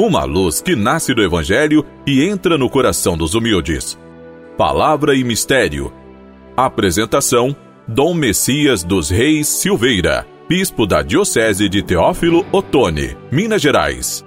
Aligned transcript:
uma 0.00 0.24
luz 0.24 0.62
que 0.62 0.74
nasce 0.74 1.12
do 1.12 1.22
Evangelho 1.22 1.84
e 2.06 2.24
entra 2.24 2.56
no 2.56 2.70
coração 2.70 3.18
dos 3.18 3.34
humildes. 3.34 3.98
Palavra 4.56 5.14
e 5.14 5.22
Mistério. 5.22 5.92
Apresentação: 6.56 7.54
Dom 7.86 8.14
Messias 8.14 8.82
dos 8.82 9.10
Reis 9.10 9.46
Silveira, 9.46 10.26
Bispo 10.48 10.86
da 10.86 11.02
Diocese 11.02 11.68
de 11.68 11.82
Teófilo 11.82 12.46
Otoni, 12.50 13.14
Minas 13.30 13.60
Gerais. 13.60 14.24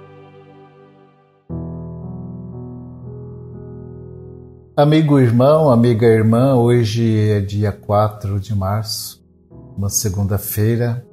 Amigo 4.76 5.18
irmão, 5.18 5.70
amiga 5.70 6.06
irmã, 6.06 6.54
hoje 6.54 7.30
é 7.30 7.40
dia 7.40 7.72
4 7.72 8.38
de 8.38 8.54
março, 8.54 9.24
uma 9.76 9.88
segunda-feira. 9.88 11.04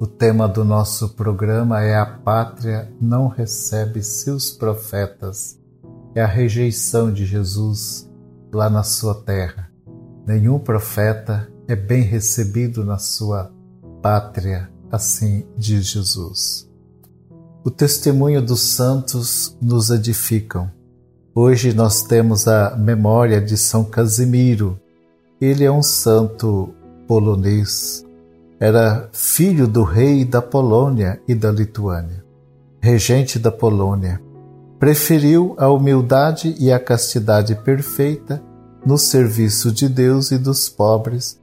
O 0.00 0.06
tema 0.06 0.46
do 0.46 0.64
nosso 0.64 1.08
programa 1.08 1.82
é 1.82 1.96
A 1.96 2.06
Pátria 2.06 2.88
não 3.00 3.26
recebe 3.26 4.00
seus 4.00 4.48
profetas. 4.48 5.58
É 6.14 6.22
a 6.22 6.26
rejeição 6.26 7.12
de 7.12 7.26
Jesus 7.26 8.08
lá 8.52 8.70
na 8.70 8.84
sua 8.84 9.12
terra. 9.12 9.68
Nenhum 10.24 10.56
profeta 10.60 11.48
é 11.66 11.74
bem 11.74 12.02
recebido 12.02 12.84
na 12.84 12.96
sua 12.96 13.52
pátria, 14.00 14.70
assim 14.88 15.44
diz 15.56 15.86
Jesus. 15.86 16.70
O 17.64 17.70
testemunho 17.70 18.40
dos 18.40 18.60
santos 18.60 19.58
nos 19.60 19.90
edificam. 19.90 20.70
Hoje 21.34 21.74
nós 21.74 22.02
temos 22.02 22.46
a 22.46 22.76
memória 22.76 23.40
de 23.40 23.56
São 23.56 23.82
Casimiro. 23.82 24.78
Ele 25.40 25.64
é 25.64 25.72
um 25.72 25.82
santo 25.82 26.72
polonês 27.08 28.06
era 28.60 29.08
filho 29.12 29.68
do 29.68 29.84
rei 29.84 30.24
da 30.24 30.42
Polônia 30.42 31.20
e 31.28 31.34
da 31.34 31.50
Lituânia, 31.50 32.24
regente 32.80 33.38
da 33.38 33.52
Polônia. 33.52 34.20
Preferiu 34.78 35.54
a 35.58 35.68
humildade 35.68 36.54
e 36.58 36.72
a 36.72 36.78
castidade 36.78 37.54
perfeita 37.54 38.42
no 38.84 38.98
serviço 38.98 39.72
de 39.72 39.88
Deus 39.88 40.30
e 40.30 40.38
dos 40.38 40.68
pobres, 40.68 41.40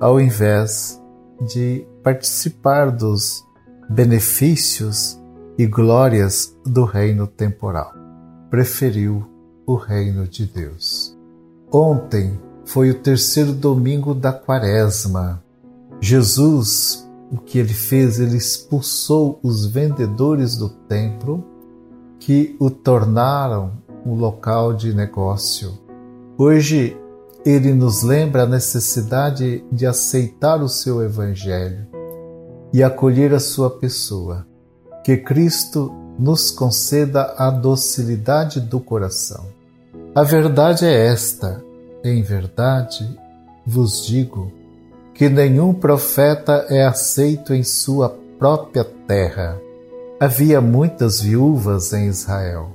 ao 0.00 0.20
invés 0.20 1.00
de 1.40 1.86
participar 2.02 2.90
dos 2.90 3.44
benefícios 3.88 5.20
e 5.58 5.66
glórias 5.66 6.54
do 6.64 6.84
reino 6.84 7.26
temporal. 7.26 7.92
Preferiu 8.50 9.26
o 9.66 9.76
reino 9.76 10.26
de 10.26 10.46
Deus. 10.46 11.16
Ontem 11.72 12.38
foi 12.64 12.90
o 12.90 12.98
terceiro 12.98 13.52
domingo 13.52 14.14
da 14.14 14.32
quaresma 14.32 15.43
Jesus, 16.00 17.08
o 17.30 17.38
que 17.38 17.58
ele 17.58 17.72
fez, 17.72 18.20
ele 18.20 18.36
expulsou 18.36 19.38
os 19.42 19.66
vendedores 19.66 20.56
do 20.56 20.68
templo 20.68 21.44
que 22.18 22.56
o 22.58 22.70
tornaram 22.70 23.72
um 24.04 24.14
local 24.14 24.72
de 24.72 24.94
negócio. 24.94 25.78
Hoje, 26.36 26.96
ele 27.44 27.72
nos 27.72 28.02
lembra 28.02 28.42
a 28.42 28.46
necessidade 28.46 29.64
de 29.70 29.86
aceitar 29.86 30.62
o 30.62 30.68
seu 30.68 31.02
evangelho 31.02 31.86
e 32.72 32.82
acolher 32.82 33.34
a 33.34 33.40
sua 33.40 33.70
pessoa. 33.70 34.46
Que 35.04 35.16
Cristo 35.16 35.92
nos 36.18 36.50
conceda 36.50 37.34
a 37.36 37.50
docilidade 37.50 38.60
do 38.60 38.80
coração. 38.80 39.46
A 40.14 40.22
verdade 40.22 40.86
é 40.86 41.06
esta: 41.06 41.62
em 42.02 42.22
verdade 42.22 43.04
vos 43.66 44.06
digo 44.06 44.50
que 45.14 45.28
nenhum 45.28 45.72
profeta 45.72 46.66
é 46.68 46.84
aceito 46.84 47.54
em 47.54 47.62
sua 47.62 48.08
própria 48.38 48.84
terra. 49.06 49.58
Havia 50.18 50.60
muitas 50.60 51.20
viúvas 51.20 51.92
em 51.92 52.08
Israel. 52.08 52.70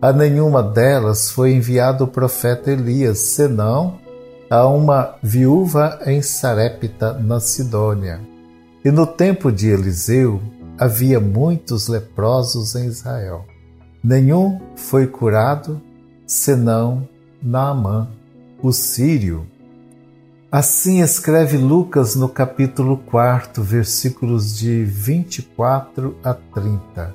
A 0.00 0.12
nenhuma 0.12 0.62
delas 0.62 1.30
foi 1.30 1.52
enviado 1.52 2.04
o 2.04 2.08
profeta 2.08 2.70
Elias, 2.70 3.18
senão 3.18 3.98
a 4.50 4.66
uma 4.66 5.16
viúva 5.22 5.98
em 6.06 6.20
Sarepta, 6.20 7.14
na 7.14 7.40
Sidônia. 7.40 8.20
E 8.84 8.90
no 8.90 9.06
tempo 9.06 9.50
de 9.50 9.68
Eliseu 9.68 10.40
havia 10.78 11.18
muitos 11.20 11.88
leprosos 11.88 12.74
em 12.74 12.86
Israel. 12.86 13.44
Nenhum 14.02 14.60
foi 14.76 15.06
curado, 15.06 15.80
senão 16.26 17.08
Naamã, 17.40 18.08
o 18.60 18.72
sírio, 18.72 19.46
Assim 20.52 21.00
escreve 21.00 21.56
Lucas 21.56 22.14
no 22.14 22.28
capítulo 22.28 22.98
4, 22.98 23.62
versículos 23.62 24.54
de 24.58 24.84
24 24.84 26.14
a 26.22 26.34
30. 26.34 27.14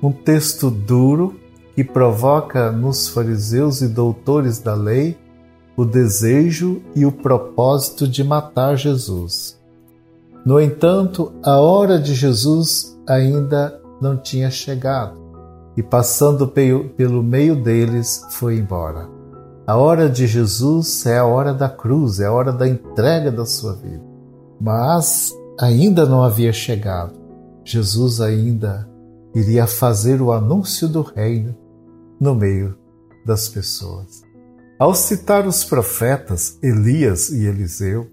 Um 0.00 0.12
texto 0.12 0.70
duro 0.70 1.34
que 1.74 1.82
provoca 1.82 2.70
nos 2.70 3.08
fariseus 3.08 3.80
e 3.80 3.88
doutores 3.88 4.60
da 4.60 4.76
lei 4.76 5.18
o 5.76 5.84
desejo 5.84 6.80
e 6.94 7.04
o 7.04 7.10
propósito 7.10 8.06
de 8.06 8.22
matar 8.22 8.76
Jesus. 8.76 9.58
No 10.46 10.60
entanto, 10.60 11.32
a 11.42 11.58
hora 11.58 11.98
de 11.98 12.14
Jesus 12.14 12.96
ainda 13.08 13.76
não 14.00 14.16
tinha 14.16 14.52
chegado 14.52 15.18
e, 15.76 15.82
passando 15.82 16.46
pelo 16.46 17.24
meio 17.24 17.56
deles, 17.56 18.24
foi 18.30 18.56
embora. 18.56 19.17
A 19.68 19.76
hora 19.76 20.08
de 20.08 20.26
Jesus 20.26 21.04
é 21.04 21.18
a 21.18 21.26
hora 21.26 21.52
da 21.52 21.68
cruz, 21.68 22.20
é 22.20 22.24
a 22.24 22.32
hora 22.32 22.54
da 22.54 22.66
entrega 22.66 23.30
da 23.30 23.44
sua 23.44 23.74
vida. 23.74 24.02
Mas 24.58 25.30
ainda 25.60 26.06
não 26.06 26.22
havia 26.22 26.54
chegado. 26.54 27.12
Jesus 27.62 28.18
ainda 28.22 28.88
iria 29.34 29.66
fazer 29.66 30.22
o 30.22 30.32
anúncio 30.32 30.88
do 30.88 31.02
reino 31.02 31.54
no 32.18 32.34
meio 32.34 32.78
das 33.26 33.46
pessoas. 33.46 34.22
Ao 34.78 34.94
citar 34.94 35.46
os 35.46 35.62
profetas 35.64 36.58
Elias 36.62 37.28
e 37.28 37.44
Eliseu, 37.44 38.08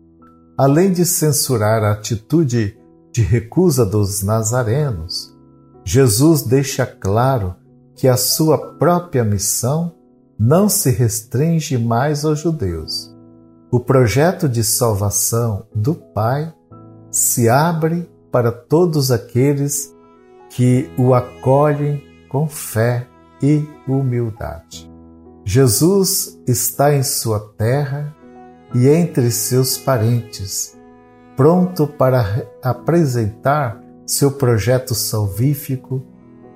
além 0.58 0.92
de 0.92 1.06
censurar 1.06 1.86
a 1.86 1.94
atitude 1.94 2.78
de 3.14 3.22
recusa 3.22 3.86
dos 3.86 4.22
nazarenos, 4.22 5.34
Jesus 5.86 6.42
deixa 6.42 6.86
claro 6.86 7.56
que 7.96 8.10
a 8.10 8.18
sua 8.18 8.58
própria 8.74 9.24
missão 9.24 9.96
não 10.38 10.68
se 10.68 10.92
restringe 10.92 11.78
mais 11.78 12.26
aos 12.26 12.40
judeus. 12.40 13.14
O 13.72 13.80
projeto 13.80 14.48
de 14.48 14.64
salvação 14.64 15.66
do 15.74 15.96
Pai 15.96 16.54
se 17.10 17.50
abre 17.50 18.10
para 18.32 18.52
todos 18.52 19.12
aqueles 19.12 19.94
que 20.50 20.90
o 20.98 21.14
acolhem 21.14 22.02
com 22.30 22.48
fé 22.48 23.08
e 23.42 23.68
humildade. 23.88 24.92
Jesus 25.46 26.42
está 26.48 26.94
em 26.94 27.04
sua 27.04 27.40
terra 27.58 28.16
e 28.74 28.88
entre 28.88 29.32
seus 29.32 29.78
parentes, 29.78 30.78
pronto 31.36 31.88
para 31.88 32.46
apresentar 32.62 33.82
seu 34.06 34.32
projeto 34.32 34.94
salvífico. 34.94 36.04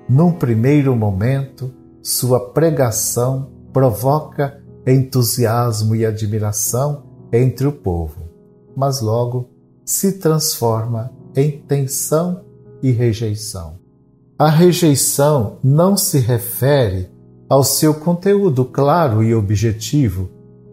Num 0.08 0.32
primeiro 0.32 0.94
momento, 0.94 1.72
sua 2.02 2.50
pregação 2.50 3.59
provoca 3.72 4.60
entusiasmo 4.86 5.94
e 5.94 6.04
admiração 6.04 7.04
entre 7.32 7.66
o 7.66 7.72
povo, 7.72 8.28
mas 8.76 9.00
logo 9.00 9.50
se 9.84 10.12
transforma 10.12 11.12
em 11.36 11.58
tensão 11.58 12.44
e 12.82 12.90
rejeição. 12.90 13.78
A 14.38 14.48
rejeição 14.48 15.58
não 15.62 15.96
se 15.96 16.18
refere 16.18 17.10
ao 17.48 17.62
seu 17.62 17.92
conteúdo 17.92 18.64
claro 18.64 19.22
e 19.22 19.34
objetivo, 19.34 20.30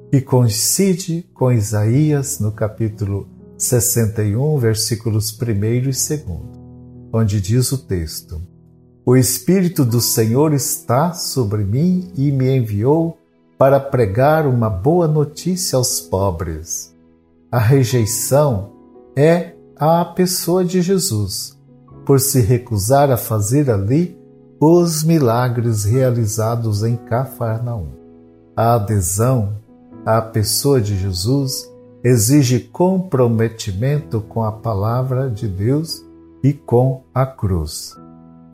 que 0.09 0.21
coincide 0.21 1.27
com 1.33 1.51
Isaías 1.51 2.39
no 2.39 2.51
capítulo 2.51 3.27
61, 3.57 4.57
versículos 4.57 5.37
1 5.37 5.63
e 5.65 5.81
2, 5.81 6.27
onde 7.11 7.41
diz 7.41 7.71
o 7.71 7.77
texto: 7.77 8.41
o 9.07 9.15
Espírito 9.15 9.85
do 9.85 10.01
Senhor 10.01 10.51
está 10.51 11.13
sobre 11.13 11.63
mim 11.63 12.11
e 12.17 12.29
me 12.29 12.57
enviou 12.57 13.17
para 13.57 13.79
pregar 13.79 14.45
uma 14.45 14.69
boa 14.69 15.07
notícia 15.07 15.77
aos 15.77 16.01
pobres. 16.01 16.93
A 17.49 17.57
rejeição 17.57 18.73
é 19.15 19.53
à 19.77 20.03
pessoa 20.03 20.65
de 20.65 20.81
Jesus, 20.81 21.57
por 22.05 22.19
se 22.19 22.41
recusar 22.41 23.09
a 23.09 23.15
fazer 23.15 23.71
ali 23.71 24.19
os 24.59 25.05
milagres 25.05 25.85
realizados 25.85 26.83
em 26.83 26.97
Cafarnaum. 26.97 27.87
A 28.57 28.73
adesão 28.73 29.55
à 30.05 30.21
pessoa 30.21 30.81
de 30.81 30.97
Jesus 30.97 31.71
exige 32.03 32.59
comprometimento 32.59 34.19
com 34.19 34.43
a 34.43 34.51
palavra 34.51 35.29
de 35.29 35.47
Deus 35.47 36.05
e 36.43 36.51
com 36.51 37.03
a 37.15 37.25
cruz 37.25 37.95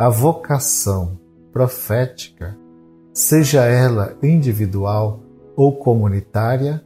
a 0.03 0.09
vocação 0.09 1.17
profética, 1.53 2.57
seja 3.13 3.63
ela 3.63 4.17
individual 4.21 5.23
ou 5.55 5.77
comunitária, 5.77 6.83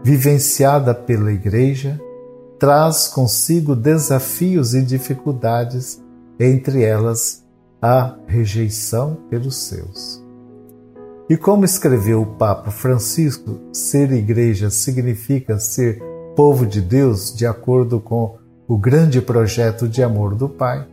vivenciada 0.00 0.94
pela 0.94 1.32
Igreja, 1.32 2.00
traz 2.60 3.08
consigo 3.08 3.74
desafios 3.74 4.74
e 4.74 4.82
dificuldades, 4.82 6.00
entre 6.38 6.84
elas 6.84 7.44
a 7.82 8.14
rejeição 8.28 9.16
pelos 9.28 9.56
seus. 9.56 10.24
E 11.28 11.36
como 11.36 11.64
escreveu 11.64 12.22
o 12.22 12.36
Papa 12.36 12.70
Francisco, 12.70 13.58
ser 13.72 14.12
igreja 14.12 14.70
significa 14.70 15.58
ser 15.58 16.00
povo 16.36 16.64
de 16.64 16.80
Deus 16.80 17.34
de 17.34 17.44
acordo 17.44 17.98
com 17.98 18.36
o 18.68 18.78
grande 18.78 19.20
projeto 19.20 19.88
de 19.88 20.00
amor 20.00 20.36
do 20.36 20.48
Pai. 20.48 20.91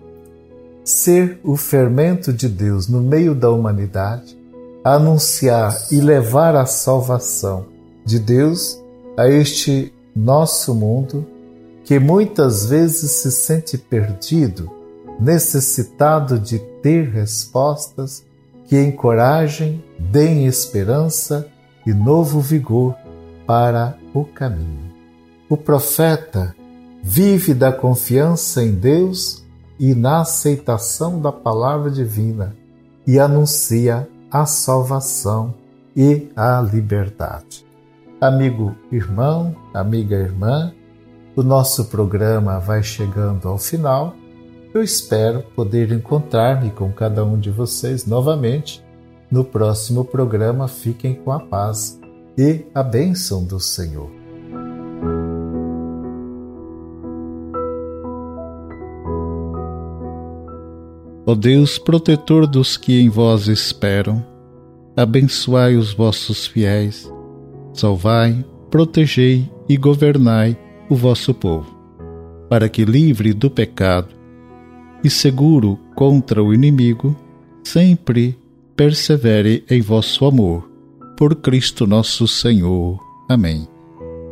Ser 0.90 1.40
o 1.44 1.56
fermento 1.56 2.34
de 2.34 2.50
Deus 2.50 2.88
no 2.88 3.00
meio 3.00 3.36
da 3.36 3.52
humanidade, 3.52 4.36
anunciar 4.84 5.72
e 5.92 6.02
levar 6.02 6.56
a 6.56 6.66
salvação 6.66 7.68
de 8.04 8.18
Deus 8.18 8.82
a 9.16 9.30
este 9.30 9.94
nosso 10.16 10.74
mundo 10.74 11.28
que 11.84 12.00
muitas 12.00 12.66
vezes 12.66 13.12
se 13.12 13.32
sente 13.32 13.78
perdido, 13.78 14.68
necessitado 15.20 16.40
de 16.40 16.58
ter 16.82 17.08
respostas 17.08 18.26
que 18.68 18.76
encorajem, 18.82 19.84
deem 20.00 20.48
esperança 20.48 21.46
e 21.86 21.94
novo 21.94 22.42
vigor 22.42 22.96
para 23.46 23.96
o 24.12 24.26
caminho. 24.26 24.92
O 25.48 25.56
profeta 25.56 26.56
vive 27.04 27.54
da 27.54 27.72
confiança 27.72 28.64
em 28.64 28.72
Deus 28.72 29.48
e 29.80 29.96
na 29.96 30.22
aceitação 30.22 31.22
da 31.22 31.32
palavra 31.32 31.90
divina 31.90 32.56
e 33.08 33.18
anuncia 33.18 34.08
a 34.30 34.46
salvação 34.46 35.54
e 35.96 36.30
a 36.36 36.62
liberdade. 36.62 37.66
Amigo 38.20 38.76
irmão, 38.92 39.56
amiga 39.74 40.16
irmã, 40.16 40.74
o 41.36 41.42
nosso 41.42 41.86
programa 41.86 42.60
vai 42.60 42.84
chegando 42.84 43.48
ao 43.48 43.58
final. 43.58 44.14
Eu 44.74 44.84
espero 44.84 45.42
poder 45.56 45.92
encontrar-me 45.92 46.70
com 46.70 46.92
cada 46.92 47.24
um 47.24 47.40
de 47.40 47.50
vocês 47.50 48.06
novamente 48.06 48.84
no 49.32 49.46
próximo 49.46 50.04
programa. 50.04 50.68
Fiquem 50.68 51.16
com 51.16 51.32
a 51.32 51.40
paz 51.40 52.00
e 52.38 52.66
a 52.76 52.84
bênção 52.84 53.44
do 53.44 53.60
Senhor. 53.60 54.19
Ó 61.30 61.36
Deus, 61.36 61.78
protetor 61.78 62.48
dos 62.48 62.76
que 62.76 63.00
em 63.00 63.08
vós 63.08 63.48
esperam, 63.48 64.26
abençoai 64.98 65.76
os 65.76 65.94
vossos 65.94 66.48
fiéis, 66.48 67.08
salvai, 67.72 68.44
protegei 68.72 69.48
e 69.70 69.78
governai 69.78 70.58
o 70.90 70.96
vosso 70.96 71.32
povo, 71.32 71.70
para 72.50 72.68
que, 72.68 72.84
livre 72.84 73.32
do 73.32 73.48
pecado 73.48 74.08
e 75.04 75.10
seguro 75.12 75.78
contra 75.94 76.44
o 76.44 76.52
inimigo, 76.52 77.16
sempre 77.64 78.36
persevere 78.76 79.64
em 79.70 79.82
vosso 79.82 80.26
amor. 80.26 80.68
Por 81.16 81.36
Cristo 81.36 81.86
nosso 81.86 82.28
Senhor. 82.28 83.00
Amém. 83.30 83.68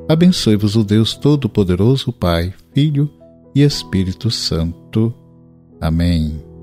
Abençoe-vos 0.10 0.76
o 0.76 0.84
Deus 0.84 1.14
Todo-Poderoso, 1.14 2.12
Pai, 2.12 2.52
Filho 2.74 3.08
e 3.54 3.62
Espírito 3.62 4.32
Santo. 4.32 5.14
Amém. 5.80 6.56